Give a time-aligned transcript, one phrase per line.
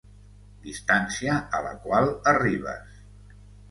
[0.63, 3.01] Distància a la qual arribes.